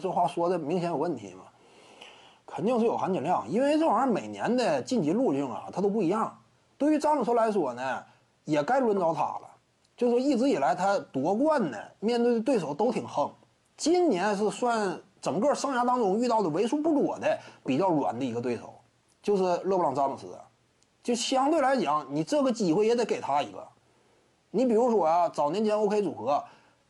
[0.00, 1.44] 这话说的明显有问题嘛？
[2.46, 6.36] 肯定是有含金量，因为这玩意儿每年的晋级路径啊，它都不一样。
[6.76, 8.02] 对于詹姆斯来说呢，
[8.44, 9.42] 也该轮到他了。
[9.96, 13.30] 就说一直以来他夺冠呢，面对的对手都挺横。
[13.76, 18.74] 今年是算整个生涯当中遇到的为数不多的比较软的一个对手，
[19.22, 20.26] 就是勒布朗詹姆斯。
[21.02, 23.66] 就相对来讲，你这个机会也得给他一个。
[24.50, 26.42] 你比如说啊，早年间 OK 组合，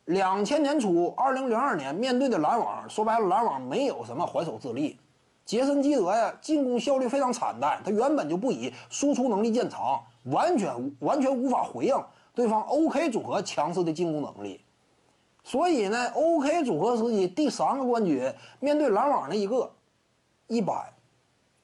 [0.05, 4.99] 两千年初，二零零二年面对的篮网，说白了，篮网没有什么还手之力。
[5.45, 14.61] 杰森基德呀，进攻效率非常惨淡，他原本就不以输出能力见长，完全完全无法回应对方 OK 组合强势的进攻能力。
[15.43, 19.71] 所以呢，OK 组合时期第三个冠军面对篮网的一个
[20.47, 20.93] 一般，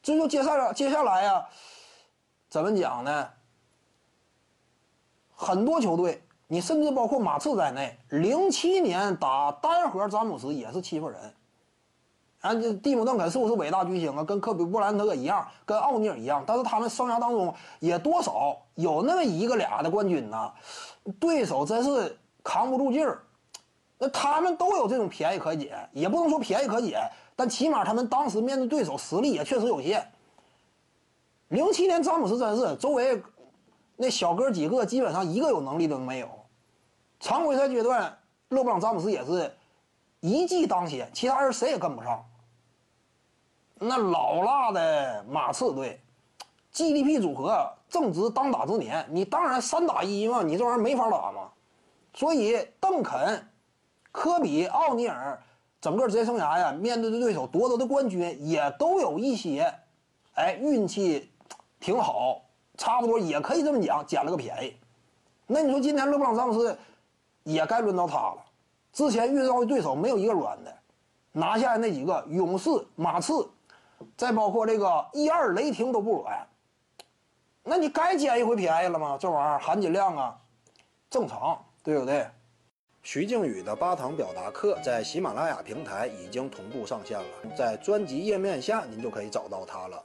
[0.01, 1.45] 这就接下来接下来呀。
[2.49, 3.29] 怎么讲呢？
[5.35, 11.19] 很多球队，你甚至包括马刺在内，零七年打单核詹姆斯也是欺负人。
[12.39, 14.23] 啊，这蒂姆·邓肯是不是伟大巨星啊？
[14.23, 20.51] 跟科比·布兰特一样，跟奥尼尔一样，但是他们生涯当中也多少有那么一个俩的冠军呢？
[21.19, 23.23] 对手真是扛不住劲儿。
[23.97, 27.01] 那他们都有这种便宜可捡，也不能说便宜可捡，
[27.35, 30.07] 但起码他们当时面对对手实力也确实有限。
[31.47, 33.19] 零七年詹姆斯真是周围
[33.99, 36.29] 那小哥几个基本上一个有能力都没有。
[37.19, 38.15] 常规赛阶段，
[38.49, 39.51] 勒布朗詹姆斯也是
[40.19, 42.23] 一骑当先，其他人谁也跟不上。
[43.79, 45.99] 那老辣的马刺队
[46.71, 51.49] ，GDP 组合正值当打之年，你当然三打一嘛，你这玩意儿没法打嘛。
[52.13, 53.49] 所以邓肯、
[54.11, 55.41] 科比、奥尼尔
[55.81, 59.73] 整个职业生涯呀，面对的对手夺得的冠军也都有一些，
[60.35, 61.31] 哎，运气。
[61.79, 62.41] 挺好，
[62.77, 64.77] 差不多也可以这么讲，捡了个便宜。
[65.47, 66.77] 那你说今天勒布朗詹姆斯
[67.43, 68.37] 也该轮到他了。
[68.93, 70.73] 之前遇到的对手没有一个软的，
[71.31, 73.49] 拿下那几个勇士、马刺，
[74.15, 76.47] 再包括这个一二雷霆都不软。
[77.63, 79.17] 那你该捡一回便宜了吗？
[79.19, 80.37] 这玩意儿含金量啊，
[81.09, 82.25] 正常，对不对？
[83.03, 90.03] 徐静宇的八堂表达课在喜马拉雅平台已经同步上线了，在专辑页面下您就可以找到它了。